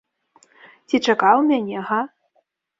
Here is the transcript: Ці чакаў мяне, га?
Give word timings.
Ці 0.87 0.95
чакаў 1.13 1.37
мяне, 1.53 1.87
га? 1.93 2.03